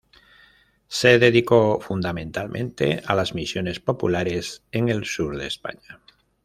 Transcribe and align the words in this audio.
Se 0.87 1.19
dedicó 1.19 1.79
fundamentalmente 1.79 3.03
a 3.05 3.13
las 3.13 3.35
misiones 3.35 3.79
populares 3.79 4.63
en 4.71 4.89
el 4.89 5.05
sur 5.05 5.37
de 5.37 5.45
España. 5.45 5.99